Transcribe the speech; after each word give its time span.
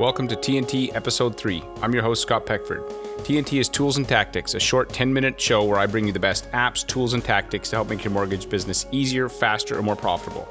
Welcome 0.00 0.26
to 0.26 0.34
TNT 0.34 0.92
Episode 0.96 1.36
3. 1.36 1.62
I'm 1.80 1.92
your 1.92 2.02
host, 2.02 2.22
Scott 2.22 2.46
Peckford. 2.46 2.82
TNT 3.18 3.60
is 3.60 3.68
Tools 3.68 3.96
and 3.96 4.08
Tactics, 4.08 4.54
a 4.54 4.58
short 4.58 4.88
10 4.88 5.12
minute 5.12 5.40
show 5.40 5.62
where 5.62 5.78
I 5.78 5.86
bring 5.86 6.04
you 6.04 6.12
the 6.12 6.18
best 6.18 6.50
apps, 6.50 6.84
tools, 6.84 7.14
and 7.14 7.24
tactics 7.24 7.70
to 7.70 7.76
help 7.76 7.88
make 7.88 8.02
your 8.02 8.12
mortgage 8.12 8.50
business 8.50 8.86
easier, 8.90 9.28
faster, 9.28 9.76
and 9.76 9.84
more 9.84 9.94
profitable. 9.94 10.48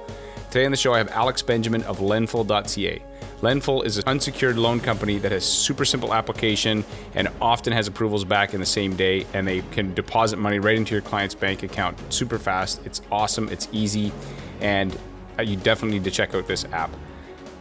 Today 0.50 0.64
on 0.64 0.72
the 0.72 0.78
show, 0.78 0.94
I 0.94 0.98
have 0.98 1.10
Alex 1.10 1.42
Benjamin 1.42 1.84
of 1.84 2.00
Lendful.ca. 2.00 3.02
Lendful 3.42 3.82
is 3.82 3.98
an 3.98 4.06
unsecured 4.08 4.58
loan 4.58 4.80
company 4.80 5.20
that 5.20 5.34
has 5.34 5.44
super 5.44 5.84
simple 5.84 6.14
application 6.14 6.86
and 7.14 7.28
often 7.42 7.74
has 7.74 7.90
approvals 7.90 8.24
back 8.24 8.54
in 8.54 8.62
the 8.62 8.66
same 8.66 8.96
day, 8.96 9.28
and 9.34 9.46
they 9.46 9.60
can 9.72 9.94
deposit 9.94 10.38
money 10.38 10.60
right 10.60 10.78
into 10.78 10.96
your 10.96 11.02
client's 11.02 11.36
bank 11.36 11.64
account 11.64 11.98
super 12.14 12.40
fast. 12.40 12.80
It's 12.86 13.02
awesome, 13.12 13.50
it's 13.50 13.68
easy, 13.74 14.14
and 14.62 14.98
uh, 15.38 15.42
you 15.42 15.58
definitely 15.58 15.98
need 15.98 16.06
to 16.06 16.12
check 16.12 16.34
out 16.34 16.48
this 16.48 16.64
app. 16.72 16.92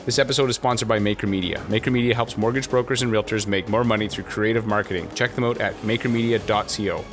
This 0.05 0.19
episode 0.19 0.51
is 0.51 0.57
sponsored 0.57 0.89
by 0.89 0.99
Maker 0.99 1.29
Media. 1.29 1.65
Maker 1.69 1.93
Media 1.93 2.13
helps 2.13 2.37
mortgage 2.37 2.69
brokers 2.69 3.03
and 3.03 3.13
realtors 3.13 3.47
make 3.47 3.69
more 3.69 3.85
money 3.85 4.09
through 4.09 4.25
creative 4.25 4.67
marketing. 4.67 5.09
Check 5.15 5.37
them 5.37 5.45
out 5.45 5.61
at 5.61 5.81
makermedia.co. 5.83 7.05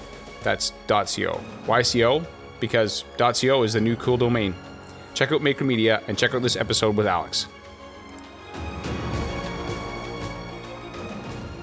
That's 0.42 0.74
.co. 0.88 1.34
Why 1.68 1.84
.co? 1.84 2.26
Because 2.60 3.06
.co 3.16 3.62
is 3.62 3.74
the 3.74 3.82
new 3.82 3.96
cool 3.96 4.18
domain. 4.18 4.56
Check 5.14 5.32
out 5.32 5.44
Maker 5.44 5.66
Media 5.66 6.02
and 6.08 6.18
check 6.18 6.34
out 6.34 6.42
this 6.42 6.56
episode 6.56 6.98
with 6.98 7.06
Alex. 7.06 7.46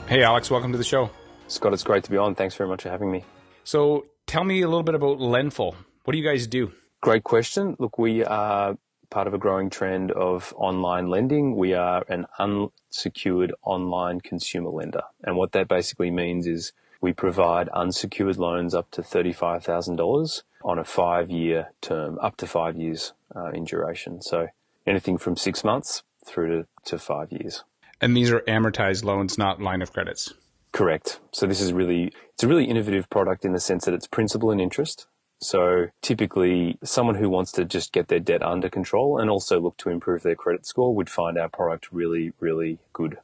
Hey 0.07 0.23
Alex, 0.23 0.49
welcome 0.49 0.71
to 0.71 0.79
the 0.79 0.85
show. 0.85 1.11
Scott, 1.49 1.73
it's 1.73 1.83
great 1.83 2.05
to 2.05 2.11
be 2.13 2.17
on. 2.17 2.37
Thanks 2.37 2.55
very 2.55 2.69
much 2.69 2.85
for 2.85 2.91
having 2.91 3.11
me. 3.11 3.25
So, 3.65 4.07
tell 4.29 4.45
me 4.45 4.63
a 4.63 4.69
little 4.69 4.85
bit 4.85 4.95
about 4.95 5.19
Lendful. 5.19 5.75
What 6.05 6.13
do 6.13 6.19
you 6.19 6.25
guys 6.25 6.47
do? 6.47 6.71
Great 7.01 7.25
question. 7.25 7.75
Look, 7.81 7.99
we 7.99 8.25
are 8.25 8.77
part 9.11 9.27
of 9.27 9.35
a 9.35 9.39
growing 9.39 9.71
trend 9.71 10.11
of 10.13 10.53
online 10.57 11.09
lending. 11.09 11.57
We 11.57 11.75
are 11.75 12.05
an 12.09 12.27
unsecured 12.39 13.53
online 13.63 14.21
consumer 14.21 14.71
lender. 14.71 15.03
And 15.23 15.37
what 15.37 15.53
that 15.53 15.69
basically 15.69 16.11
means 16.11 16.47
is 16.47 16.73
we 17.01 17.13
provide 17.13 17.69
unsecured 17.71 18.37
loans 18.37 18.75
up 18.75 18.91
to 18.93 19.03
$35,000 19.03 20.43
on 20.65 20.79
a 20.79 20.85
five 20.85 21.31
year 21.31 21.73
term, 21.81 22.19
up 22.21 22.37
to 22.39 22.47
five 22.47 22.77
years 22.77 23.13
uh, 23.35 23.51
in 23.51 23.65
duration. 23.65 24.21
So 24.23 24.49
anything 24.87 25.19
from 25.19 25.37
six 25.37 25.63
months 25.65 26.03
through 26.25 26.49
to, 26.49 26.67
to 26.87 26.99
five 26.99 27.31
years. 27.31 27.65
And 28.01 28.17
these 28.17 28.31
are 28.31 28.41
amortized 28.41 29.05
loans, 29.05 29.39
not 29.39 29.61
line 29.61 29.83
of 29.83 29.93
credits. 29.93 30.35
Correct. 30.73 31.21
So 31.33 31.47
this 31.47 31.61
is 31.61 31.73
really, 31.73 32.13
it's 32.35 32.43
a 32.43 32.49
really 32.49 32.67
innovative 32.67 33.09
product 33.09 33.45
in 33.45 33.53
the 33.53 33.61
sense 33.61 33.85
that 33.87 33.95
it's 33.95 34.07
principal 34.07 34.51
and 34.51 34.61
interest. 34.61 35.07
So 35.39 35.89
typically 36.03 36.79
someone 36.83 37.17
who 37.17 37.29
wants 37.29 37.53
to 37.53 37.65
just 37.65 37.93
get 37.93 38.09
their 38.09 38.21
debt 38.21 38.43
under 38.43 38.69
control 38.69 39.19
and 39.19 39.29
also 39.29 39.61
look 39.61 39.77
to 39.79 39.91
improve 39.91 40.23
their 40.23 40.35
credit 40.35 40.67
score 40.67 40.95
would 40.95 41.11
find 41.11 41.39
our 41.39 41.49
product 41.49 41.89
really, 41.93 42.33
really 42.41 42.79
good. 42.93 43.19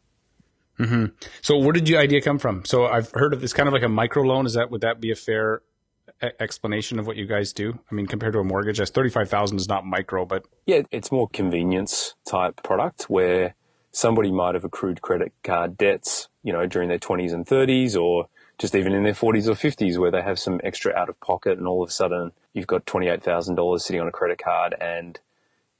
Mm-hmm. 0.78 1.06
So 1.40 1.58
where 1.58 1.72
did 1.72 1.88
your 1.88 2.00
idea 2.00 2.20
come 2.20 2.38
from? 2.38 2.64
So 2.64 2.86
I've 2.86 3.10
heard 3.12 3.33
of 3.33 3.40
this 3.40 3.52
kind 3.52 3.66
of 3.66 3.72
like 3.72 3.83
a 3.83 3.88
micro 3.88 4.22
loan. 4.22 4.46
Is 4.46 4.55
that, 4.55 4.70
would 4.70 4.80
that 4.83 5.00
be 5.00 5.10
a 5.10 5.16
fair 5.16 5.62
explanation 6.38 6.98
of 6.98 7.06
what 7.06 7.16
you 7.16 7.27
guys 7.27 7.52
do? 7.52 7.78
I 7.90 7.94
mean, 7.94 8.06
compared 8.06 8.33
to 8.34 8.40
a 8.40 8.44
mortgage, 8.44 8.80
as 8.80 8.90
35,000 8.90 9.58
is 9.58 9.68
not 9.68 9.86
micro, 9.86 10.24
but. 10.24 10.44
Yeah, 10.66 10.83
it's 10.90 11.12
more 11.12 11.28
convenience 11.28 12.14
type 12.27 12.62
product 12.62 13.05
where 13.05 13.55
somebody 13.90 14.33
might 14.33 14.55
have 14.55 14.64
accrued 14.64 15.02
credit 15.02 15.33
card 15.44 15.77
debts, 15.77 16.28
you 16.42 16.52
know, 16.52 16.66
during 16.66 16.88
their 16.88 16.98
20s 16.98 17.33
and 17.33 17.46
30s 17.46 17.96
or 17.96 18.27
just 18.58 18.75
even 18.75 18.92
in 18.92 19.03
their 19.03 19.12
40s 19.12 19.48
or 19.48 19.55
50s 19.55 19.98
where 19.98 20.11
they 20.11 20.22
have 20.22 20.39
some 20.39 20.61
extra 20.62 20.95
out 20.95 21.08
of 21.08 21.19
pocket 21.20 21.58
and 21.58 21.67
all 21.67 21.83
of 21.83 21.89
a 21.89 21.92
sudden 21.92 22.33
you've 22.53 22.67
got 22.67 22.86
$28,000 22.86 23.81
sitting 23.81 24.00
on 24.00 24.08
a 24.08 24.12
credit 24.12 24.39
card 24.39 24.75
and 24.81 25.19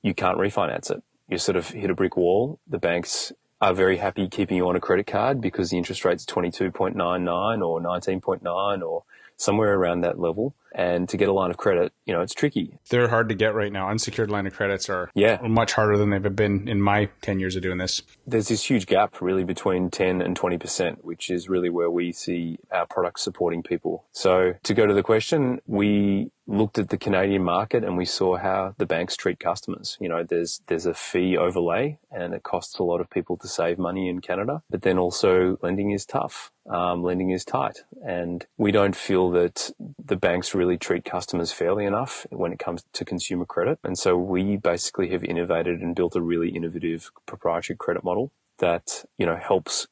you 0.03 0.15
can't 0.15 0.39
refinance 0.39 0.91
it. 0.91 1.03
You 1.29 1.39
sort 1.39 1.57
of 1.57 1.69
hit 1.69 1.91
a 1.91 1.95
brick 1.95 2.17
wall. 2.17 2.59
The 2.67 2.79
banks 2.79 3.33
are 3.61 3.73
very 3.73 3.99
happy 3.99 4.29
keeping 4.29 4.57
you 4.57 4.69
on 4.69 4.77
a 4.77 4.81
credit 4.81 5.07
card 5.07 5.41
because 5.41 5.71
the 5.71 5.79
interest 5.79 6.05
rate's 6.05 6.27
22.99 6.27 7.65
or 7.65 7.81
19.9 7.81 8.83
or 8.83 9.05
somewhere 9.37 9.75
around 9.75 10.01
that 10.01 10.19
level. 10.19 10.55
And 10.75 11.09
to 11.09 11.17
get 11.17 11.29
a 11.29 11.33
line 11.33 11.51
of 11.51 11.57
credit, 11.57 11.93
you 12.07 12.13
know, 12.13 12.21
it's 12.21 12.35
tricky. 12.35 12.79
They're 12.89 13.09
hard 13.09 13.29
to 13.29 13.35
get 13.35 13.55
right 13.55 13.73
now. 13.73 13.89
Unsecured 13.89 14.31
line 14.31 14.47
of 14.47 14.55
credits 14.55 14.89
are 14.89 15.11
yeah. 15.15 15.39
much 15.43 15.73
harder 15.73 15.97
than 15.97 16.11
they've 16.11 16.37
been 16.37 16.69
in 16.69 16.81
my 16.81 17.09
10 17.23 17.41
years 17.41 17.57
of 17.57 17.63
doing 17.63 17.79
this. 17.79 18.03
There's 18.27 18.49
this 18.49 18.65
huge 18.65 18.87
gap 18.87 19.21
really 19.21 19.45
between 19.45 19.91
10 19.91 20.23
and 20.23 20.39
20%, 20.39 21.05
which 21.05 21.31
is 21.31 21.49
really 21.49 21.71
where 21.71 21.91
we 21.91 22.13
see 22.13 22.59
our 22.71 22.87
products 22.87 23.23
supporting 23.23 23.63
people. 23.63 24.05
So 24.13 24.55
to 24.63 24.75
go 24.75 24.87
to 24.87 24.95
the 24.95 25.03
question, 25.03 25.61
we 25.67 26.31
looked 26.47 26.79
at 26.79 26.89
the 26.89 26.99
Canadian 26.99 27.43
market 27.43 27.85
and 27.85 27.97
we 27.97 28.05
saw 28.05 28.37
how 28.37 28.75
the 28.79 28.87
banks 28.87 29.17
treat 29.17 29.39
customers. 29.39 29.97
You 30.01 30.09
know, 30.09 30.25
there's 30.25 30.61
there's 30.67 30.87
a 30.87 30.95
fee 30.95 31.37
overlay 31.37 31.99
and 32.11 32.35
it 32.35 32.43
costs 32.43 32.79
a 32.79 32.83
lot 32.83 33.01
of 33.01 33.11
people 33.11 33.37
to 33.39 33.49
save 33.49 33.79
money 33.79 34.09
in 34.09 34.21
Canada. 34.21 34.63
But 34.71 34.83
then 34.83 34.99
also 34.99 35.59
lending 35.63 35.91
is 35.91 36.05
tough. 36.05 36.51
Um, 36.71 37.03
lending 37.03 37.31
is 37.31 37.45
tight, 37.45 37.79
and 38.07 38.47
we 38.57 38.71
don't 38.71 38.95
feel 38.95 39.33
that 39.33 39.73
the 39.99 40.15
banks 40.15 40.55
really 40.55 40.62
treat 40.79 41.05
customers 41.05 41.53
fairly 41.53 41.85
enough 41.85 42.27
when 42.31 42.53
it 42.53 42.59
comes 42.59 42.85
to 42.93 43.05
consumer 43.05 43.45
credit. 43.45 43.79
And 43.85 43.99
so 43.99 44.17
we 44.17 44.57
basically 44.57 45.11
have 45.11 45.25
innovated 45.25 45.81
and 45.81 45.95
built 45.95 46.17
a 46.17 46.23
really 46.23 46.51
innovative 46.51 47.11
proprietary 47.27 47.77
credit 47.77 48.05
model 48.05 48.33
that 48.59 49.05
you 49.19 49.27
know 49.27 49.37
helps 49.37 49.87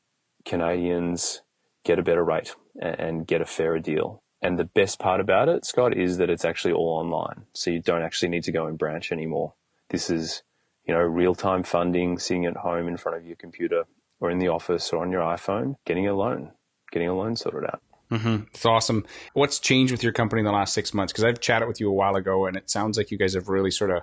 Canadians 0.44 1.42
get 1.84 1.98
a 1.98 2.02
better 2.02 2.24
rate 2.24 2.54
and 2.80 3.26
get 3.26 3.40
a 3.40 3.46
fairer 3.46 3.78
deal 3.78 4.22
and 4.42 4.58
the 4.58 4.64
best 4.64 4.98
part 4.98 5.20
about 5.20 5.48
it, 5.48 5.66
Scott, 5.66 5.96
is 5.96 6.16
that 6.16 6.30
it's 6.30 6.44
actually 6.44 6.72
all 6.72 6.98
online. 6.98 7.44
So 7.52 7.70
you 7.70 7.80
don't 7.80 8.02
actually 8.02 8.30
need 8.30 8.44
to 8.44 8.52
go 8.52 8.66
in 8.66 8.76
branch 8.76 9.12
anymore. 9.12 9.54
This 9.90 10.08
is, 10.08 10.42
you 10.84 10.94
know, 10.94 11.00
real 11.00 11.34
time 11.34 11.62
funding, 11.62 12.18
sitting 12.18 12.46
at 12.46 12.58
home 12.58 12.88
in 12.88 12.96
front 12.96 13.18
of 13.18 13.26
your 13.26 13.36
computer 13.36 13.84
or 14.18 14.30
in 14.30 14.38
the 14.38 14.48
office 14.48 14.92
or 14.92 15.02
on 15.02 15.10
your 15.10 15.22
iPhone, 15.22 15.76
getting 15.84 16.08
a 16.08 16.14
loan, 16.14 16.52
getting 16.90 17.08
a 17.08 17.14
loan 17.14 17.36
sorted 17.36 17.64
out. 17.64 17.82
Mm-hmm. 18.10 18.44
It's 18.54 18.66
awesome. 18.66 19.04
What's 19.34 19.58
changed 19.58 19.92
with 19.92 20.02
your 20.02 20.12
company 20.12 20.40
in 20.40 20.46
the 20.46 20.52
last 20.52 20.74
six 20.74 20.92
months? 20.92 21.12
Because 21.12 21.24
I've 21.24 21.40
chatted 21.40 21.68
with 21.68 21.80
you 21.80 21.88
a 21.88 21.92
while 21.92 22.16
ago, 22.16 22.46
and 22.46 22.56
it 22.56 22.68
sounds 22.68 22.96
like 22.96 23.10
you 23.10 23.18
guys 23.18 23.34
have 23.34 23.48
really 23.48 23.70
sort 23.70 23.90
of 23.90 24.02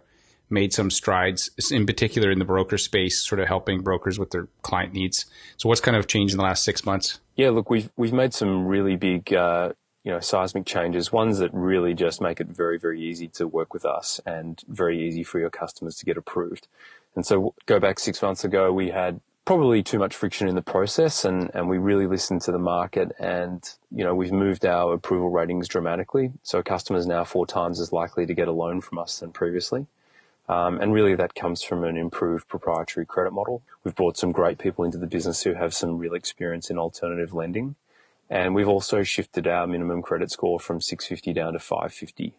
made 0.49 0.71
some 0.71 0.89
strides, 0.89 1.49
in 1.71 1.85
particular 1.85 2.31
in 2.31 2.39
the 2.39 2.45
broker 2.45 2.77
space, 2.77 3.21
sort 3.21 3.39
of 3.41 3.47
helping 3.47 3.81
brokers 3.81 4.17
with 4.17 4.31
their 4.31 4.47
client 4.61 4.93
needs. 4.93 5.25
So, 5.57 5.67
what's 5.67 5.81
kind 5.81 5.97
of 5.97 6.07
changed 6.07 6.33
in 6.33 6.37
the 6.37 6.43
last 6.43 6.63
six 6.63 6.85
months? 6.85 7.19
Yeah, 7.35 7.49
look, 7.49 7.69
we've 7.69 7.91
we've 7.97 8.13
made 8.13 8.33
some 8.33 8.65
really 8.65 8.95
big 8.95 9.33
uh, 9.33 9.73
you 10.07 10.13
know, 10.13 10.21
seismic 10.21 10.65
changes, 10.65 11.11
ones 11.11 11.39
that 11.39 11.53
really 11.53 11.93
just 11.93 12.21
make 12.21 12.39
it 12.39 12.47
very, 12.47 12.79
very 12.79 13.01
easy 13.01 13.27
to 13.27 13.45
work 13.45 13.73
with 13.73 13.83
us 13.83 14.21
and 14.25 14.63
very 14.65 15.05
easy 15.05 15.21
for 15.21 15.37
your 15.37 15.49
customers 15.49 15.97
to 15.97 16.05
get 16.05 16.15
approved. 16.15 16.69
And 17.13 17.25
so 17.25 17.53
go 17.65 17.77
back 17.77 17.99
six 17.99 18.21
months 18.21 18.45
ago, 18.45 18.71
we 18.71 18.91
had 18.91 19.19
probably 19.47 19.81
too 19.81 19.97
much 19.97 20.13
friction 20.13 20.49
in 20.49 20.55
the 20.55 20.61
process 20.61 21.23
and, 21.23 21.49
and 21.53 21.69
we 21.69 21.77
really 21.77 22.05
listened 22.05 22.41
to 22.41 22.51
the 22.51 22.59
market 22.59 23.13
and, 23.17 23.63
you 23.95 24.03
know, 24.03 24.13
we've 24.13 24.33
moved 24.33 24.65
our 24.65 24.93
approval 24.93 25.29
ratings 25.29 25.69
dramatically. 25.69 26.33
So 26.43 26.61
customers 26.61 27.07
now 27.07 27.23
four 27.23 27.47
times 27.47 27.79
as 27.79 27.93
likely 27.93 28.25
to 28.25 28.33
get 28.33 28.49
a 28.49 28.51
loan 28.51 28.81
from 28.81 28.99
us 28.99 29.21
than 29.21 29.31
previously. 29.31 29.87
Um, 30.49 30.81
and 30.81 30.91
really 30.91 31.15
that 31.15 31.33
comes 31.33 31.63
from 31.63 31.85
an 31.85 31.95
improved 31.95 32.49
proprietary 32.49 33.05
credit 33.05 33.31
model. 33.31 33.61
We've 33.85 33.95
brought 33.95 34.17
some 34.17 34.33
great 34.33 34.57
people 34.57 34.83
into 34.83 34.97
the 34.97 35.07
business 35.07 35.43
who 35.43 35.53
have 35.53 35.73
some 35.73 35.97
real 35.97 36.13
experience 36.13 36.69
in 36.69 36.77
alternative 36.77 37.33
lending. 37.33 37.75
And 38.29 38.53
we've 38.53 38.67
also 38.67 39.01
shifted 39.03 39.47
our 39.47 39.65
minimum 39.65 40.01
credit 40.01 40.29
score 40.29 40.59
from 40.59 40.81
650 40.81 41.31
down 41.31 41.53
to 41.53 41.59
550. 41.59 42.33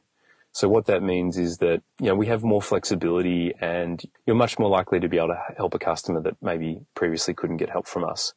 So 0.52 0.68
what 0.68 0.86
that 0.86 1.02
means 1.02 1.36
is 1.38 1.58
that, 1.58 1.82
you 2.00 2.06
know, 2.06 2.14
we 2.14 2.26
have 2.26 2.42
more 2.42 2.62
flexibility 2.62 3.54
and 3.60 4.02
you're 4.26 4.36
much 4.36 4.58
more 4.58 4.68
likely 4.68 4.98
to 5.00 5.08
be 5.08 5.18
able 5.18 5.28
to 5.28 5.54
help 5.56 5.74
a 5.74 5.78
customer 5.78 6.20
that 6.22 6.36
maybe 6.42 6.80
previously 6.94 7.34
couldn't 7.34 7.58
get 7.58 7.70
help 7.70 7.86
from 7.86 8.04
us. 8.04 8.34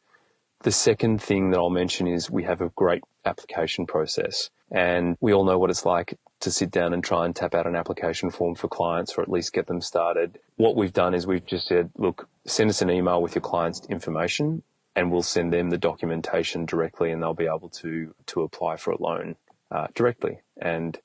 The 0.63 0.71
second 0.71 1.21
thing 1.21 1.49
that 1.49 1.57
I'll 1.57 1.71
mention 1.71 2.05
is 2.07 2.29
we 2.29 2.43
have 2.43 2.61
a 2.61 2.69
great 2.69 3.01
application 3.25 3.87
process 3.87 4.51
and 4.69 5.17
we 5.19 5.33
all 5.33 5.43
know 5.43 5.57
what 5.57 5.71
it's 5.71 5.85
like 5.85 6.17
to 6.41 6.51
sit 6.51 6.69
down 6.69 6.93
and 6.93 7.03
try 7.03 7.25
and 7.25 7.35
tap 7.35 7.55
out 7.55 7.65
an 7.65 7.75
application 7.75 8.29
form 8.29 8.53
for 8.53 8.67
clients 8.67 9.15
or 9.17 9.21
at 9.21 9.29
least 9.29 9.53
get 9.53 9.67
them 9.67 9.81
started. 9.81 10.37
What 10.57 10.75
we've 10.75 10.93
done 10.93 11.15
is 11.15 11.25
we've 11.25 11.45
just 11.45 11.67
said, 11.67 11.89
look, 11.97 12.29
send 12.45 12.69
us 12.69 12.81
an 12.81 12.91
email 12.91 13.21
with 13.21 13.33
your 13.33 13.41
client's 13.41 13.85
information 13.87 14.61
and 14.95 15.11
we'll 15.11 15.23
send 15.23 15.53
them 15.53 15.69
the 15.69 15.77
documentation 15.77 16.65
directly 16.65 17.11
and 17.11 17.21
they'll 17.21 17.33
be 17.33 17.45
able 17.45 17.69
to, 17.69 18.13
to 18.27 18.41
apply 18.41 18.77
for 18.77 18.91
a 18.91 19.01
loan 19.01 19.35
uh, 19.71 19.87
directly. 19.95 20.39
And 20.61 20.99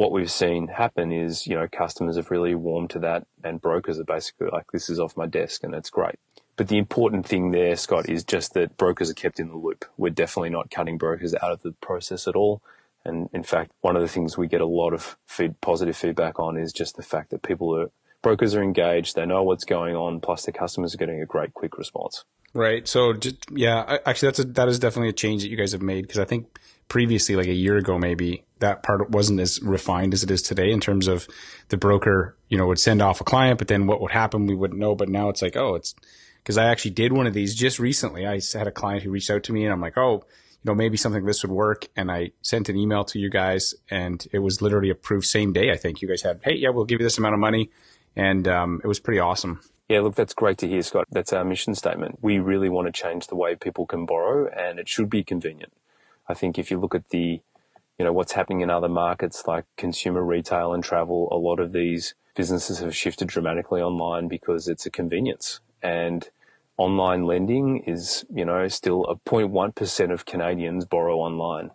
what 0.00 0.12
we've 0.12 0.30
seen 0.30 0.68
happen 0.68 1.12
is, 1.12 1.46
you 1.46 1.54
know, 1.54 1.68
customers 1.70 2.16
have 2.16 2.30
really 2.30 2.54
warmed 2.54 2.88
to 2.88 2.98
that 2.98 3.26
and 3.44 3.60
brokers 3.60 3.98
are 3.98 4.04
basically 4.04 4.48
like, 4.50 4.64
this 4.72 4.88
is 4.88 4.98
off 4.98 5.14
my 5.14 5.26
desk 5.26 5.62
and 5.62 5.74
that's 5.74 5.90
great. 5.90 6.14
But 6.56 6.68
the 6.68 6.78
important 6.78 7.26
thing 7.26 7.50
there, 7.50 7.76
Scott, 7.76 8.08
is 8.08 8.24
just 8.24 8.54
that 8.54 8.78
brokers 8.78 9.10
are 9.10 9.14
kept 9.14 9.38
in 9.38 9.48
the 9.48 9.56
loop. 9.56 9.84
We're 9.98 10.08
definitely 10.08 10.48
not 10.48 10.70
cutting 10.70 10.96
brokers 10.96 11.34
out 11.34 11.52
of 11.52 11.60
the 11.60 11.72
process 11.82 12.26
at 12.26 12.34
all. 12.34 12.62
And 13.04 13.28
in 13.34 13.42
fact, 13.42 13.72
one 13.82 13.94
of 13.94 14.00
the 14.00 14.08
things 14.08 14.38
we 14.38 14.48
get 14.48 14.62
a 14.62 14.66
lot 14.66 14.94
of 14.94 15.18
feed, 15.26 15.60
positive 15.60 15.98
feedback 15.98 16.40
on 16.40 16.56
is 16.56 16.72
just 16.72 16.96
the 16.96 17.02
fact 17.02 17.28
that 17.28 17.42
people 17.42 17.78
are, 17.78 17.90
brokers 18.22 18.54
are 18.54 18.62
engaged, 18.62 19.16
they 19.16 19.26
know 19.26 19.42
what's 19.42 19.66
going 19.66 19.96
on, 19.96 20.20
plus 20.20 20.46
the 20.46 20.52
customers 20.52 20.94
are 20.94 20.98
getting 20.98 21.20
a 21.20 21.26
great 21.26 21.52
quick 21.52 21.76
response. 21.76 22.24
Right. 22.52 22.86
So 22.88 23.12
just, 23.12 23.36
yeah, 23.52 23.98
actually 24.04 24.28
that's 24.28 24.38
a, 24.40 24.44
that 24.44 24.68
is 24.68 24.78
definitely 24.78 25.10
a 25.10 25.14
change 25.14 25.42
that 25.42 25.48
you 25.48 25.56
guys 25.56 25.72
have 25.72 25.82
made 25.82 26.02
because 26.02 26.18
I 26.18 26.24
think 26.24 26.58
previously, 26.88 27.36
like 27.36 27.46
a 27.46 27.54
year 27.54 27.76
ago, 27.76 27.98
maybe 27.98 28.44
that 28.58 28.82
part 28.82 29.08
wasn't 29.10 29.40
as 29.40 29.62
refined 29.62 30.12
as 30.12 30.22
it 30.22 30.30
is 30.30 30.42
today 30.42 30.70
in 30.70 30.80
terms 30.80 31.06
of 31.06 31.28
the 31.68 31.76
broker, 31.76 32.36
you 32.48 32.58
know, 32.58 32.66
would 32.66 32.80
send 32.80 33.00
off 33.00 33.20
a 33.20 33.24
client, 33.24 33.58
but 33.58 33.68
then 33.68 33.86
what 33.86 34.00
would 34.00 34.10
happen, 34.10 34.46
we 34.46 34.54
wouldn't 34.54 34.80
know. 34.80 34.94
But 34.94 35.08
now 35.08 35.28
it's 35.28 35.40
like, 35.40 35.56
oh, 35.56 35.76
it's 35.76 35.94
because 36.42 36.58
I 36.58 36.66
actually 36.66 36.90
did 36.92 37.12
one 37.12 37.26
of 37.26 37.34
these 37.34 37.54
just 37.54 37.78
recently. 37.78 38.26
I 38.26 38.40
had 38.52 38.66
a 38.66 38.72
client 38.72 39.04
who 39.04 39.10
reached 39.10 39.30
out 39.30 39.44
to 39.44 39.52
me 39.52 39.64
and 39.64 39.72
I'm 39.72 39.80
like, 39.80 39.96
oh, 39.96 40.24
you 40.62 40.68
know, 40.68 40.74
maybe 40.74 40.96
something 40.96 41.22
like 41.22 41.28
this 41.28 41.42
would 41.42 41.52
work. 41.52 41.88
And 41.96 42.10
I 42.10 42.32
sent 42.42 42.68
an 42.68 42.76
email 42.76 43.04
to 43.04 43.18
you 43.18 43.30
guys 43.30 43.74
and 43.88 44.26
it 44.32 44.40
was 44.40 44.60
literally 44.60 44.90
approved 44.90 45.26
same 45.26 45.52
day. 45.52 45.70
I 45.70 45.76
think 45.76 46.02
you 46.02 46.08
guys 46.08 46.22
had, 46.22 46.40
hey, 46.42 46.56
yeah, 46.56 46.70
we'll 46.70 46.84
give 46.84 47.00
you 47.00 47.06
this 47.06 47.18
amount 47.18 47.34
of 47.34 47.40
money. 47.40 47.70
And 48.16 48.48
um, 48.48 48.80
it 48.82 48.88
was 48.88 48.98
pretty 48.98 49.20
awesome. 49.20 49.60
Yeah, 49.90 50.02
look, 50.02 50.14
that's 50.14 50.34
great 50.34 50.56
to 50.58 50.68
hear, 50.68 50.82
Scott. 50.82 51.08
That's 51.10 51.32
our 51.32 51.44
mission 51.44 51.74
statement. 51.74 52.20
We 52.22 52.38
really 52.38 52.68
want 52.68 52.86
to 52.86 52.92
change 52.92 53.26
the 53.26 53.34
way 53.34 53.56
people 53.56 53.86
can 53.86 54.06
borrow 54.06 54.46
and 54.46 54.78
it 54.78 54.88
should 54.88 55.10
be 55.10 55.24
convenient. 55.24 55.72
I 56.28 56.34
think 56.34 56.60
if 56.60 56.70
you 56.70 56.78
look 56.78 56.94
at 56.94 57.08
the, 57.08 57.40
you 57.98 58.04
know, 58.04 58.12
what's 58.12 58.30
happening 58.32 58.60
in 58.60 58.70
other 58.70 58.88
markets 58.88 59.48
like 59.48 59.64
consumer 59.76 60.22
retail 60.22 60.72
and 60.72 60.84
travel, 60.84 61.28
a 61.32 61.36
lot 61.36 61.58
of 61.58 61.72
these 61.72 62.14
businesses 62.36 62.78
have 62.78 62.94
shifted 62.94 63.26
dramatically 63.26 63.82
online 63.82 64.28
because 64.28 64.68
it's 64.68 64.86
a 64.86 64.90
convenience. 64.90 65.58
And 65.82 66.28
online 66.76 67.24
lending 67.24 67.78
is, 67.78 68.24
you 68.32 68.44
know, 68.44 68.68
still 68.68 69.04
a 69.06 69.16
0.1% 69.28 70.12
of 70.12 70.24
Canadians 70.24 70.84
borrow 70.84 71.16
online. 71.16 71.72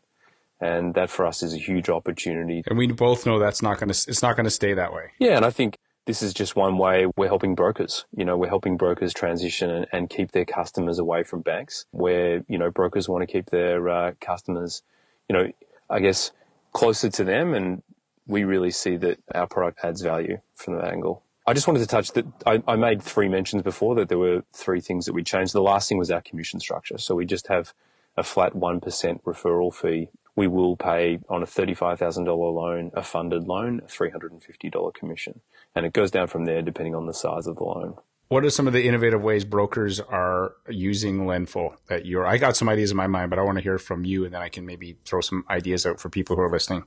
And 0.61 0.93
that 0.93 1.09
for 1.09 1.25
us 1.25 1.43
is 1.43 1.53
a 1.53 1.57
huge 1.57 1.89
opportunity. 1.89 2.63
And 2.65 2.77
we 2.77 2.87
both 2.87 3.25
know 3.25 3.39
that's 3.39 3.61
not 3.61 3.77
going 3.77 3.91
to, 3.91 4.09
it's 4.09 4.21
not 4.21 4.37
going 4.37 4.45
to 4.45 4.49
stay 4.49 4.73
that 4.73 4.93
way. 4.93 5.11
Yeah. 5.19 5.35
And 5.35 5.43
I 5.43 5.49
think 5.49 5.77
this 6.05 6.21
is 6.21 6.33
just 6.33 6.55
one 6.55 6.77
way 6.77 7.07
we're 7.15 7.27
helping 7.27 7.55
brokers. 7.55 8.05
You 8.15 8.25
know, 8.25 8.37
we're 8.37 8.49
helping 8.49 8.77
brokers 8.77 9.13
transition 9.13 9.69
and, 9.69 9.87
and 9.91 10.09
keep 10.09 10.31
their 10.31 10.45
customers 10.45 10.99
away 10.99 11.23
from 11.23 11.41
banks 11.41 11.85
where, 11.91 12.43
you 12.47 12.57
know, 12.57 12.69
brokers 12.69 13.09
want 13.09 13.23
to 13.23 13.31
keep 13.31 13.49
their 13.49 13.89
uh, 13.89 14.11
customers, 14.21 14.83
you 15.27 15.35
know, 15.35 15.51
I 15.89 15.99
guess 15.99 16.31
closer 16.73 17.09
to 17.09 17.23
them. 17.23 17.53
And 17.53 17.81
we 18.27 18.43
really 18.43 18.71
see 18.71 18.97
that 18.97 19.19
our 19.33 19.47
product 19.47 19.79
adds 19.83 20.01
value 20.01 20.39
from 20.53 20.75
that 20.75 20.85
angle. 20.85 21.23
I 21.47 21.53
just 21.53 21.67
wanted 21.67 21.79
to 21.79 21.87
touch 21.87 22.11
that 22.13 22.25
I, 22.45 22.63
I, 22.67 22.75
made 22.75 23.03
three 23.03 23.29
mentions 23.29 23.61
before 23.61 23.93
that 23.95 24.09
there 24.09 24.17
were 24.17 24.43
three 24.51 24.81
things 24.81 25.05
that 25.05 25.13
we 25.13 25.23
changed. 25.23 25.53
The 25.53 25.61
last 25.61 25.87
thing 25.87 25.99
was 25.99 26.09
our 26.09 26.21
commission 26.21 26.59
structure. 26.59 26.97
So 26.97 27.13
we 27.13 27.25
just 27.25 27.47
have 27.47 27.73
a 28.17 28.23
flat 28.23 28.53
1% 28.53 28.81
referral 29.23 29.73
fee. 29.73 30.09
We 30.35 30.47
will 30.47 30.75
pay 30.75 31.19
on 31.29 31.41
a 31.41 31.45
$35,000 31.45 32.27
loan, 32.27 32.91
a 32.93 33.03
funded 33.03 33.47
loan, 33.47 33.79
a 33.79 33.87
$350 33.87 34.93
commission. 34.93 35.41
And 35.73 35.85
it 35.85 35.93
goes 35.93 36.11
down 36.11 36.27
from 36.27 36.45
there 36.45 36.61
depending 36.61 36.95
on 36.95 37.05
the 37.05 37.13
size 37.13 37.47
of 37.47 37.55
the 37.55 37.63
loan. 37.63 37.95
What 38.27 38.43
are 38.43 38.49
some 38.49 38.65
of 38.65 38.73
the 38.73 38.87
innovative 38.87 39.21
ways 39.21 39.45
brokers 39.45 39.99
are 39.99 40.53
using 40.67 41.27
Lendful 41.27 41.75
that 41.87 42.05
you're, 42.05 42.25
I 42.25 42.37
got 42.37 42.57
some 42.57 42.67
ideas 42.67 42.89
in 42.89 42.97
my 42.97 43.07
mind, 43.07 43.29
but 43.29 43.37
I 43.37 43.43
want 43.43 43.59
to 43.59 43.63
hear 43.63 43.77
from 43.77 44.03
you 44.03 44.25
and 44.25 44.33
then 44.33 44.41
I 44.41 44.49
can 44.49 44.65
maybe 44.65 44.97
throw 45.05 45.21
some 45.21 45.45
ideas 45.49 45.85
out 45.85 45.99
for 45.99 46.09
people 46.09 46.35
who 46.35 46.41
are 46.41 46.51
listening. 46.51 46.85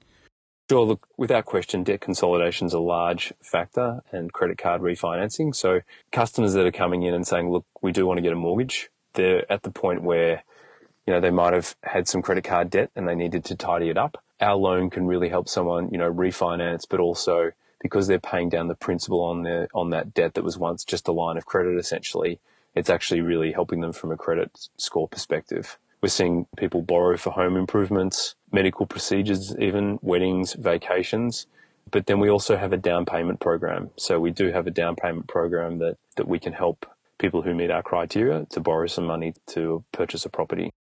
Sure. 0.69 0.85
Look, 0.85 1.06
without 1.17 1.47
question, 1.47 1.85
debt 1.85 2.03
consolidation 2.03 2.67
is 2.67 2.75
a 2.75 2.81
large 2.81 3.33
factor 3.41 4.03
and 4.12 4.33
credit 4.33 4.59
card 4.59 4.83
refinancing. 4.83 5.55
So 5.55 5.81
customers 6.12 6.53
that 6.53 6.67
are 6.67 6.73
coming 6.73 7.05
in 7.05 7.15
and 7.15 7.27
saying, 7.27 7.51
look, 7.51 7.65
we 7.81 7.93
do 7.93 8.05
want 8.05 8.19
to 8.19 8.23
get 8.23 8.33
a 8.33 8.37
mortgage, 8.37 8.91
they're 9.15 9.51
at 9.51 9.62
the 9.62 9.71
point 9.71 10.03
where, 10.03 10.43
you 11.08 11.14
know, 11.14 11.20
they 11.20 11.31
might 11.31 11.55
have 11.55 11.75
had 11.84 12.06
some 12.06 12.20
credit 12.20 12.44
card 12.44 12.69
debt 12.69 12.90
and 12.94 13.08
they 13.08 13.14
needed 13.14 13.43
to 13.43 13.56
tidy 13.56 13.88
it 13.88 13.96
up. 13.96 14.22
Our 14.43 14.56
loan 14.56 14.90
can 14.90 15.06
really 15.06 15.31
help 15.31 15.49
someone, 15.49 15.88
you 15.90 15.96
know, 15.96 16.12
refinance, 16.12 16.82
but 16.87 17.00
also 17.00 17.52
because 17.81 18.08
they're 18.08 18.19
paying 18.19 18.50
down 18.50 18.69
the 18.69 18.75
principal 18.75 19.22
on 19.22 19.43
their, 19.43 19.69
on 19.75 19.88
that 19.88 20.12
debt 20.12 20.34
that 20.34 20.44
was 20.44 20.58
once 20.58 20.84
just 20.84 21.08
a 21.08 21.12
line 21.12 21.38
of 21.38 21.46
credit 21.46 21.78
essentially, 21.78 22.40
it's 22.75 22.90
actually 22.90 23.22
really 23.22 23.52
helping 23.52 23.81
them 23.81 23.94
from 23.94 24.12
a 24.12 24.19
credit 24.19 24.69
score 24.76 25.08
perspective. 25.08 25.78
We're 26.02 26.10
seeing 26.10 26.46
people 26.58 26.82
borrow 26.82 27.16
for 27.16 27.31
home 27.31 27.56
improvements, 27.56 28.34
medical 28.52 28.84
procedures, 28.84 29.56
even 29.58 29.99
weddings, 30.02 30.52
vacations. 30.52 31.46
But 31.90 32.05
then 32.05 32.20
we 32.20 32.28
also 32.28 32.58
have 32.58 32.75
a 32.75 32.76
down 32.76 33.06
payment 33.06 33.40
program. 33.40 33.93
So 33.96 34.20
we 34.20 34.31
do 34.31 34.52
have 34.52 34.66
a 34.66 34.70
down 34.70 34.94
payment 34.94 35.26
program 35.26 35.78
that, 35.78 35.96
that 36.16 36.28
we 36.28 36.38
can 36.38 36.52
help 36.52 36.84
people 37.19 37.40
who 37.40 37.55
meet 37.55 37.70
our 37.70 37.82
criteria 37.82 38.46
to 38.50 38.60
borrow 38.60 38.88
some 38.88 39.06
money 39.06 39.32
to 39.46 39.84
purchase 39.90 40.26
a 40.26 40.28
property. 40.28 40.70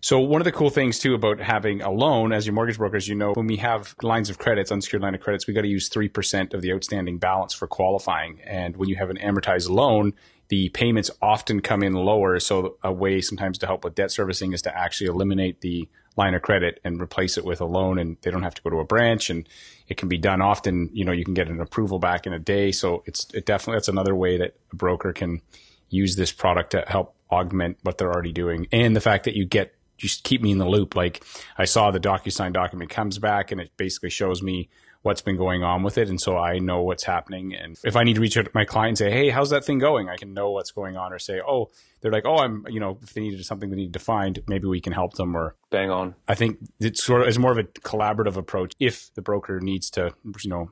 So 0.00 0.20
one 0.20 0.40
of 0.40 0.44
the 0.44 0.52
cool 0.52 0.70
things 0.70 0.98
too 0.98 1.14
about 1.14 1.40
having 1.40 1.82
a 1.82 1.90
loan 1.90 2.32
as 2.32 2.46
your 2.46 2.54
mortgage 2.54 2.78
brokers, 2.78 3.08
you 3.08 3.14
know, 3.14 3.32
when 3.32 3.46
we 3.46 3.56
have 3.56 3.94
lines 4.02 4.30
of 4.30 4.38
credits, 4.38 4.70
unsecured 4.70 5.02
line 5.02 5.14
of 5.14 5.20
credits, 5.20 5.46
we 5.46 5.54
got 5.54 5.62
to 5.62 5.68
use 5.68 5.88
3% 5.88 6.54
of 6.54 6.62
the 6.62 6.72
outstanding 6.72 7.18
balance 7.18 7.54
for 7.54 7.66
qualifying. 7.66 8.40
And 8.44 8.76
when 8.76 8.88
you 8.88 8.96
have 8.96 9.10
an 9.10 9.18
amortized 9.18 9.68
loan, 9.68 10.14
the 10.48 10.68
payments 10.70 11.10
often 11.20 11.60
come 11.60 11.82
in 11.82 11.92
lower. 11.92 12.38
So 12.38 12.76
a 12.82 12.92
way 12.92 13.20
sometimes 13.20 13.58
to 13.58 13.66
help 13.66 13.84
with 13.84 13.94
debt 13.94 14.10
servicing 14.10 14.52
is 14.52 14.62
to 14.62 14.76
actually 14.76 15.08
eliminate 15.08 15.60
the 15.60 15.88
line 16.16 16.34
of 16.34 16.42
credit 16.42 16.80
and 16.84 17.00
replace 17.00 17.36
it 17.36 17.44
with 17.44 17.60
a 17.60 17.64
loan 17.64 17.98
and 17.98 18.16
they 18.22 18.30
don't 18.30 18.42
have 18.42 18.54
to 18.54 18.62
go 18.62 18.70
to 18.70 18.78
a 18.78 18.84
branch 18.84 19.28
and 19.28 19.46
it 19.88 19.96
can 19.96 20.08
be 20.08 20.16
done 20.16 20.40
often. 20.40 20.88
You 20.92 21.04
know, 21.04 21.12
you 21.12 21.24
can 21.24 21.34
get 21.34 21.48
an 21.48 21.60
approval 21.60 21.98
back 21.98 22.26
in 22.26 22.32
a 22.32 22.38
day. 22.38 22.72
So 22.72 23.02
it's 23.06 23.26
it 23.34 23.44
definitely, 23.44 23.76
that's 23.76 23.88
another 23.88 24.14
way 24.14 24.38
that 24.38 24.56
a 24.72 24.76
broker 24.76 25.12
can 25.12 25.42
use 25.90 26.16
this 26.16 26.32
product 26.32 26.70
to 26.70 26.84
help 26.86 27.14
augment 27.30 27.78
what 27.82 27.98
they're 27.98 28.12
already 28.12 28.32
doing. 28.32 28.66
And 28.72 28.94
the 28.94 29.00
fact 29.00 29.24
that 29.24 29.34
you 29.34 29.44
get, 29.44 29.74
just 29.96 30.24
keep 30.24 30.42
me 30.42 30.50
in 30.50 30.58
the 30.58 30.68
loop. 30.68 30.94
Like 30.94 31.24
I 31.58 31.64
saw 31.64 31.90
the 31.90 32.00
DocuSign 32.00 32.52
document 32.52 32.90
comes 32.90 33.18
back 33.18 33.52
and 33.52 33.60
it 33.60 33.70
basically 33.76 34.10
shows 34.10 34.42
me 34.42 34.68
what's 35.02 35.22
been 35.22 35.36
going 35.36 35.62
on 35.62 35.84
with 35.84 35.98
it. 35.98 36.08
And 36.08 36.20
so 36.20 36.36
I 36.36 36.58
know 36.58 36.82
what's 36.82 37.04
happening. 37.04 37.54
And 37.54 37.78
if 37.84 37.94
I 37.94 38.02
need 38.02 38.14
to 38.14 38.20
reach 38.20 38.36
out 38.36 38.46
to 38.46 38.50
my 38.54 38.64
client 38.64 38.88
and 38.88 38.98
say, 38.98 39.10
Hey, 39.10 39.30
how's 39.30 39.50
that 39.50 39.64
thing 39.64 39.78
going? 39.78 40.08
I 40.08 40.16
can 40.16 40.34
know 40.34 40.50
what's 40.50 40.72
going 40.72 40.96
on 40.96 41.12
or 41.12 41.18
say, 41.20 41.40
Oh, 41.40 41.70
they're 42.00 42.10
like, 42.10 42.26
Oh, 42.26 42.38
I'm, 42.38 42.66
you 42.68 42.80
know, 42.80 42.98
if 43.02 43.14
they 43.14 43.20
needed 43.20 43.44
something 43.44 43.70
they 43.70 43.76
need 43.76 43.92
to 43.92 44.00
find, 44.00 44.42
maybe 44.48 44.66
we 44.66 44.80
can 44.80 44.92
help 44.92 45.14
them 45.14 45.36
or 45.36 45.54
bang 45.70 45.90
on. 45.90 46.16
I 46.26 46.34
think 46.34 46.58
it's 46.80 47.04
sort 47.04 47.22
of, 47.22 47.28
it's 47.28 47.38
more 47.38 47.52
of 47.52 47.58
a 47.58 47.64
collaborative 47.64 48.36
approach. 48.36 48.72
If 48.80 49.14
the 49.14 49.22
broker 49.22 49.60
needs 49.60 49.90
to, 49.90 50.12
you 50.42 50.50
know, 50.50 50.70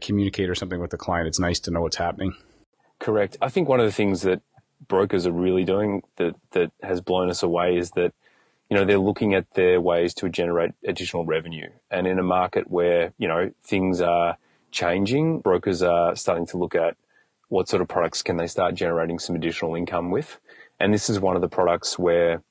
communicate 0.00 0.48
or 0.48 0.54
something 0.54 0.80
with 0.80 0.90
the 0.90 0.96
client, 0.96 1.26
it's 1.26 1.40
nice 1.40 1.58
to 1.60 1.70
know 1.70 1.82
what's 1.82 1.96
happening. 1.96 2.34
Correct. 3.00 3.36
I 3.42 3.48
think 3.48 3.68
one 3.68 3.80
of 3.80 3.86
the 3.86 3.92
things 3.92 4.22
that 4.22 4.42
brokers 4.86 5.26
are 5.26 5.32
really 5.32 5.64
doing 5.64 6.02
that, 6.16 6.34
that 6.52 6.70
has 6.82 7.00
blown 7.00 7.30
us 7.30 7.42
away 7.42 7.76
is 7.76 7.90
that 7.92 8.14
you 8.70 8.76
know, 8.76 8.84
they're 8.84 8.98
looking 8.98 9.34
at 9.34 9.52
their 9.54 9.80
ways 9.80 10.14
to 10.14 10.28
generate 10.28 10.72
additional 10.86 11.26
revenue. 11.26 11.68
And 11.90 12.06
in 12.06 12.18
a 12.18 12.22
market 12.22 12.70
where, 12.70 13.12
you 13.18 13.28
know, 13.28 13.52
things 13.62 14.00
are 14.00 14.38
changing, 14.70 15.40
brokers 15.40 15.82
are 15.82 16.16
starting 16.16 16.46
to 16.46 16.56
look 16.56 16.74
at 16.74 16.96
what 17.48 17.68
sort 17.68 17.82
of 17.82 17.88
products 17.88 18.22
can 18.22 18.38
they 18.38 18.46
start 18.46 18.74
generating 18.74 19.18
some 19.18 19.36
additional 19.36 19.74
income 19.74 20.10
with. 20.10 20.40
And 20.80 20.92
this 20.92 21.10
is 21.10 21.20
one 21.20 21.36
of 21.36 21.42
the 21.42 21.48
products 21.48 21.98
where, 21.98 22.42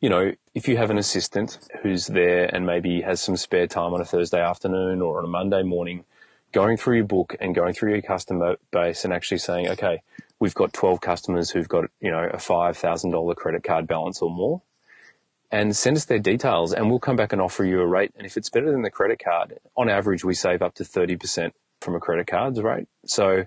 you 0.00 0.08
know, 0.08 0.32
if 0.54 0.68
you 0.68 0.78
have 0.78 0.90
an 0.90 0.96
assistant 0.96 1.58
who's 1.82 2.06
there 2.06 2.46
and 2.54 2.64
maybe 2.64 3.02
has 3.02 3.20
some 3.20 3.36
spare 3.36 3.66
time 3.66 3.92
on 3.92 4.00
a 4.00 4.06
Thursday 4.06 4.40
afternoon 4.40 5.02
or 5.02 5.18
on 5.18 5.24
a 5.26 5.28
Monday 5.28 5.62
morning, 5.62 6.04
going 6.52 6.78
through 6.78 6.96
your 6.96 7.04
book 7.04 7.36
and 7.40 7.54
going 7.54 7.74
through 7.74 7.92
your 7.92 8.00
customer 8.00 8.56
base 8.70 9.04
and 9.04 9.12
actually 9.12 9.38
saying, 9.38 9.68
okay, 9.68 10.00
we've 10.40 10.54
got 10.54 10.72
12 10.72 11.02
customers 11.02 11.50
who've 11.50 11.68
got, 11.68 11.84
you 12.00 12.10
know, 12.10 12.24
a 12.24 12.38
$5,000 12.38 13.36
credit 13.36 13.62
card 13.62 13.86
balance 13.86 14.22
or 14.22 14.30
more 14.30 14.62
and 15.50 15.74
send 15.74 15.96
us 15.96 16.04
their 16.04 16.18
details 16.18 16.72
and 16.72 16.90
we'll 16.90 16.98
come 16.98 17.16
back 17.16 17.32
and 17.32 17.40
offer 17.40 17.64
you 17.64 17.80
a 17.80 17.86
rate. 17.86 18.12
And 18.16 18.26
if 18.26 18.36
it's 18.36 18.50
better 18.50 18.70
than 18.70 18.82
the 18.82 18.90
credit 18.90 19.20
card, 19.22 19.58
on 19.76 19.88
average, 19.88 20.24
we 20.24 20.34
save 20.34 20.62
up 20.62 20.74
to 20.74 20.84
30% 20.84 21.52
from 21.80 21.94
a 21.94 22.00
credit 22.00 22.26
card's 22.26 22.60
rate. 22.60 22.88
So 23.06 23.46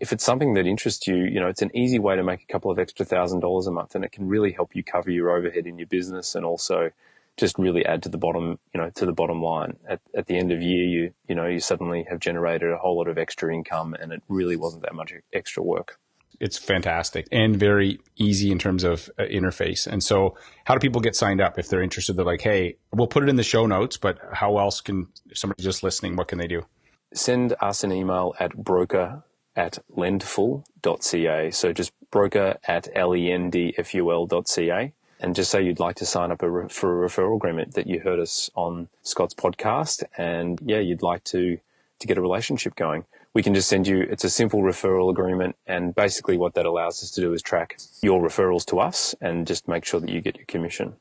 if 0.00 0.12
it's 0.12 0.24
something 0.24 0.54
that 0.54 0.66
interests 0.66 1.06
you, 1.06 1.16
you 1.16 1.40
know, 1.40 1.48
it's 1.48 1.62
an 1.62 1.74
easy 1.74 1.98
way 1.98 2.16
to 2.16 2.22
make 2.22 2.42
a 2.42 2.52
couple 2.52 2.70
of 2.70 2.78
extra 2.78 3.04
thousand 3.04 3.40
dollars 3.40 3.66
a 3.66 3.72
month 3.72 3.94
and 3.94 4.04
it 4.04 4.12
can 4.12 4.28
really 4.28 4.52
help 4.52 4.76
you 4.76 4.82
cover 4.82 5.10
your 5.10 5.30
overhead 5.30 5.66
in 5.66 5.78
your 5.78 5.86
business 5.86 6.34
and 6.34 6.44
also 6.44 6.90
just 7.36 7.58
really 7.58 7.86
add 7.86 8.02
to 8.02 8.08
the 8.08 8.18
bottom, 8.18 8.58
you 8.74 8.80
know, 8.80 8.90
to 8.90 9.06
the 9.06 9.12
bottom 9.12 9.40
line. 9.40 9.76
At, 9.88 10.00
at 10.14 10.26
the 10.26 10.36
end 10.36 10.52
of 10.52 10.60
year, 10.60 10.84
you, 10.84 11.14
you 11.28 11.34
know, 11.34 11.46
you 11.46 11.60
suddenly 11.60 12.04
have 12.10 12.18
generated 12.18 12.70
a 12.72 12.78
whole 12.78 12.96
lot 12.96 13.08
of 13.08 13.16
extra 13.16 13.54
income 13.54 13.94
and 13.94 14.12
it 14.12 14.22
really 14.28 14.56
wasn't 14.56 14.82
that 14.82 14.94
much 14.94 15.12
extra 15.32 15.62
work 15.62 15.98
it's 16.40 16.58
fantastic 16.58 17.26
and 17.32 17.56
very 17.56 17.98
easy 18.16 18.50
in 18.50 18.58
terms 18.58 18.84
of 18.84 19.10
uh, 19.18 19.22
interface. 19.24 19.86
And 19.86 20.02
so, 20.02 20.36
how 20.64 20.74
do 20.74 20.80
people 20.80 21.00
get 21.00 21.16
signed 21.16 21.40
up 21.40 21.58
if 21.58 21.68
they're 21.68 21.82
interested? 21.82 22.14
They're 22.16 22.24
like, 22.24 22.42
hey, 22.42 22.76
we'll 22.92 23.06
put 23.06 23.22
it 23.22 23.28
in 23.28 23.36
the 23.36 23.42
show 23.42 23.66
notes, 23.66 23.96
but 23.96 24.18
how 24.32 24.58
else 24.58 24.80
can 24.80 25.08
somebody 25.34 25.62
just 25.62 25.82
listening? 25.82 26.16
What 26.16 26.28
can 26.28 26.38
they 26.38 26.46
do? 26.46 26.64
Send 27.12 27.54
us 27.60 27.84
an 27.84 27.92
email 27.92 28.34
at 28.38 28.56
broker 28.56 29.22
at 29.56 29.78
lendful.ca. 29.90 31.50
So 31.50 31.72
just 31.72 31.92
broker 32.10 32.58
at 32.64 32.88
lendful.ca 32.94 34.92
and 35.20 35.34
just 35.34 35.50
say 35.50 35.62
you'd 35.62 35.80
like 35.80 35.96
to 35.96 36.06
sign 36.06 36.30
up 36.30 36.42
a 36.42 36.50
re- 36.50 36.68
for 36.68 37.04
a 37.04 37.08
referral 37.08 37.36
agreement 37.36 37.74
that 37.74 37.88
you 37.88 38.00
heard 38.00 38.20
us 38.20 38.50
on 38.54 38.88
Scott's 39.02 39.34
podcast. 39.34 40.04
And 40.16 40.60
yeah, 40.64 40.78
you'd 40.78 41.02
like 41.02 41.24
to, 41.24 41.58
to 41.98 42.06
get 42.06 42.18
a 42.18 42.22
relationship 42.22 42.76
going 42.76 43.04
we 43.34 43.42
can 43.42 43.54
just 43.54 43.68
send 43.68 43.86
you, 43.86 44.00
it's 44.00 44.24
a 44.24 44.30
simple 44.30 44.62
referral 44.62 45.10
agreement. 45.10 45.56
And 45.66 45.94
basically 45.94 46.36
what 46.36 46.54
that 46.54 46.66
allows 46.66 47.02
us 47.02 47.10
to 47.12 47.20
do 47.20 47.32
is 47.32 47.42
track 47.42 47.78
your 48.02 48.20
referrals 48.20 48.64
to 48.66 48.80
us 48.80 49.14
and 49.20 49.46
just 49.46 49.68
make 49.68 49.84
sure 49.84 50.00
that 50.00 50.10
you 50.10 50.20
get 50.20 50.36
your 50.36 50.46
commission. 50.46 50.96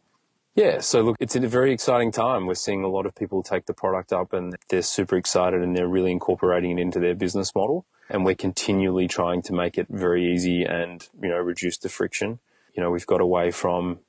Yeah, 0.55 0.79
so 0.79 1.01
look, 1.01 1.17
it's 1.19 1.35
a 1.35 1.39
very 1.41 1.71
exciting 1.71 2.11
time. 2.11 2.47
We're 2.47 2.55
seeing 2.55 2.83
a 2.83 2.87
lot 2.87 3.05
of 3.05 3.13
people 3.13 3.43
take 3.43 3.67
the 3.67 3.75
product 3.75 4.11
up 4.11 4.33
and 4.33 4.55
they're 4.69 4.81
super 4.81 5.15
excited 5.15 5.61
and 5.61 5.75
they're 5.75 5.87
really 5.87 6.11
incorporating 6.11 6.79
it 6.79 6.81
into 6.81 6.99
their 6.99 7.13
business 7.13 7.53
model. 7.53 7.85
And 8.09 8.25
we're 8.25 8.35
continually 8.35 9.07
trying 9.07 9.43
to 9.43 9.53
make 9.53 9.77
it 9.77 9.85
very 9.87 10.33
easy 10.33 10.63
and, 10.63 11.07
you 11.21 11.29
know, 11.29 11.37
reduce 11.37 11.77
the 11.77 11.89
friction. 11.89 12.39
You 12.73 12.81
know, 12.81 12.89
we've 12.89 13.05
got 13.05 13.21
away 13.21 13.51
from 13.51 13.99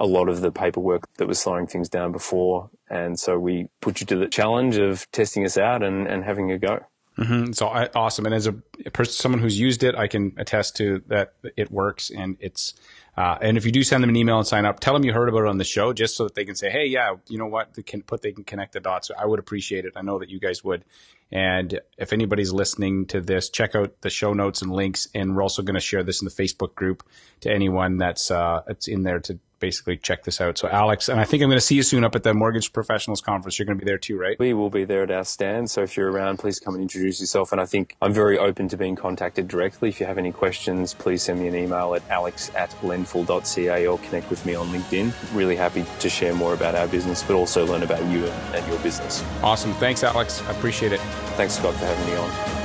a 0.00 0.06
lot 0.06 0.30
of 0.30 0.40
the 0.40 0.50
paperwork 0.50 1.06
that 1.16 1.28
was 1.28 1.38
slowing 1.38 1.66
things 1.66 1.90
down 1.90 2.12
before. 2.12 2.70
And 2.88 3.20
so 3.20 3.38
we 3.38 3.68
put 3.80 4.00
you 4.00 4.06
to 4.06 4.16
the 4.16 4.28
challenge 4.28 4.78
of 4.78 5.10
testing 5.12 5.44
us 5.44 5.58
out 5.58 5.82
and, 5.82 6.06
and 6.08 6.24
having 6.24 6.50
a 6.50 6.58
go. 6.58 6.86
Mm-hmm. 7.18 7.52
So 7.52 7.66
awesome. 7.94 8.26
And 8.26 8.34
as 8.34 8.46
a 8.46 8.52
person, 8.52 9.12
someone 9.12 9.40
who's 9.40 9.58
used 9.58 9.82
it, 9.82 9.94
I 9.94 10.06
can 10.06 10.32
attest 10.38 10.76
to 10.76 11.02
that 11.08 11.34
it 11.56 11.70
works 11.70 12.10
and 12.10 12.36
it's. 12.40 12.74
Uh, 13.14 13.36
and 13.42 13.58
if 13.58 13.66
you 13.66 13.72
do 13.72 13.82
send 13.82 14.02
them 14.02 14.08
an 14.08 14.16
email 14.16 14.38
and 14.38 14.46
sign 14.46 14.64
up, 14.64 14.80
tell 14.80 14.94
them 14.94 15.04
you 15.04 15.12
heard 15.12 15.28
about 15.28 15.42
it 15.42 15.48
on 15.48 15.58
the 15.58 15.64
show, 15.64 15.92
just 15.92 16.16
so 16.16 16.24
that 16.24 16.34
they 16.34 16.46
can 16.46 16.54
say, 16.54 16.70
"Hey, 16.70 16.86
yeah, 16.86 17.16
you 17.28 17.36
know 17.36 17.46
what? 17.46 17.74
They 17.74 17.82
can 17.82 18.02
put 18.02 18.22
they 18.22 18.32
can 18.32 18.44
connect 18.44 18.72
the 18.72 18.80
dots." 18.80 19.10
I 19.16 19.26
would 19.26 19.38
appreciate 19.38 19.84
it. 19.84 19.92
I 19.96 20.00
know 20.00 20.18
that 20.18 20.30
you 20.30 20.40
guys 20.40 20.64
would. 20.64 20.82
And 21.30 21.78
if 21.98 22.14
anybody's 22.14 22.52
listening 22.52 23.06
to 23.06 23.20
this, 23.20 23.50
check 23.50 23.74
out 23.74 24.00
the 24.00 24.10
show 24.10 24.32
notes 24.32 24.62
and 24.62 24.72
links. 24.72 25.08
And 25.14 25.36
we're 25.36 25.42
also 25.42 25.62
going 25.62 25.74
to 25.74 25.80
share 25.80 26.02
this 26.02 26.22
in 26.22 26.26
the 26.26 26.30
Facebook 26.30 26.74
group 26.74 27.02
to 27.40 27.50
anyone 27.50 27.98
that's 27.98 28.30
uh, 28.30 28.62
that's 28.66 28.88
in 28.88 29.02
there 29.02 29.20
to 29.20 29.38
basically 29.62 29.96
check 29.96 30.24
this 30.24 30.40
out. 30.40 30.58
So 30.58 30.68
Alex, 30.68 31.08
and 31.08 31.20
I 31.20 31.24
think 31.24 31.42
I'm 31.42 31.48
going 31.48 31.56
to 31.56 31.64
see 31.64 31.76
you 31.76 31.84
soon 31.84 32.02
up 32.04 32.16
at 32.16 32.24
the 32.24 32.34
Mortgage 32.34 32.72
Professionals 32.72 33.20
Conference. 33.20 33.58
You're 33.58 33.66
going 33.66 33.78
to 33.78 33.84
be 33.84 33.88
there 33.88 33.96
too, 33.96 34.18
right? 34.18 34.36
We 34.38 34.52
will 34.52 34.70
be 34.70 34.84
there 34.84 35.04
at 35.04 35.10
our 35.10 35.24
stand. 35.24 35.70
So 35.70 35.82
if 35.82 35.96
you're 35.96 36.10
around, 36.10 36.38
please 36.38 36.58
come 36.58 36.74
and 36.74 36.82
introduce 36.82 37.20
yourself. 37.20 37.52
And 37.52 37.60
I 37.60 37.64
think 37.64 37.96
I'm 38.02 38.12
very 38.12 38.36
open 38.36 38.68
to 38.68 38.76
being 38.76 38.96
contacted 38.96 39.46
directly. 39.46 39.88
If 39.88 40.00
you 40.00 40.06
have 40.06 40.18
any 40.18 40.32
questions, 40.32 40.94
please 40.94 41.22
send 41.22 41.40
me 41.40 41.46
an 41.46 41.54
email 41.54 41.94
at 41.94 42.02
alex 42.10 42.50
at 42.56 42.70
lendful.ca 42.82 43.86
or 43.86 43.98
connect 43.98 44.28
with 44.28 44.44
me 44.44 44.56
on 44.56 44.66
LinkedIn. 44.68 45.12
Really 45.32 45.56
happy 45.56 45.84
to 46.00 46.10
share 46.10 46.34
more 46.34 46.54
about 46.54 46.74
our 46.74 46.88
business, 46.88 47.22
but 47.22 47.34
also 47.34 47.64
learn 47.64 47.84
about 47.84 48.04
you 48.10 48.26
and, 48.26 48.54
and 48.56 48.66
your 48.66 48.80
business. 48.80 49.24
Awesome. 49.42 49.72
Thanks, 49.74 50.02
Alex. 50.02 50.42
I 50.42 50.50
appreciate 50.50 50.92
it. 50.92 51.00
Thanks, 51.36 51.54
Scott, 51.54 51.74
for 51.74 51.86
having 51.86 52.06
me 52.06 52.16
on. 52.16 52.61